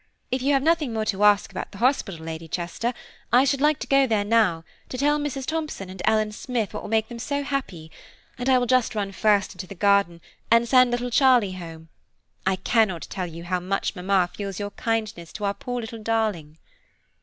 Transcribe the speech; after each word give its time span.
If 0.31 0.41
you 0.41 0.53
have 0.53 0.63
nothing 0.63 0.93
more 0.93 1.05
to 1.05 1.23
ask 1.23 1.51
about 1.51 1.71
the 1.71 1.77
hospital, 1.77 2.25
Lady 2.25 2.47
Chester, 2.47 2.91
I 3.31 3.43
should 3.43 3.61
like 3.61 3.77
to 3.81 3.87
go 3.87 4.07
there 4.07 4.23
now, 4.25 4.63
to 4.89 4.97
tell 4.97 5.19
Mrs. 5.19 5.45
Thomson 5.45 5.91
and 5.91 6.01
Ellen 6.05 6.31
Smith 6.31 6.73
what 6.73 6.81
will 6.81 6.89
make 6.89 7.07
them 7.07 7.19
so 7.19 7.43
happy; 7.43 7.91
and 8.39 8.49
I 8.49 8.57
will 8.57 8.65
just 8.65 8.95
run 8.95 9.11
first 9.11 9.51
into 9.53 9.67
the 9.67 9.75
garden, 9.75 10.19
and 10.49 10.67
send 10.67 10.89
little 10.89 11.11
Charlie 11.11 11.51
home: 11.51 11.89
I 12.47 12.55
cannot 12.55 13.03
tell 13.11 13.27
you 13.27 13.43
how 13.43 13.59
much 13.59 13.95
mamma 13.95 14.27
feels 14.33 14.59
your 14.59 14.71
kindness 14.71 15.31
to 15.33 15.43
our 15.45 15.53
poor 15.53 15.79
little 15.79 16.01
darling." 16.01 16.57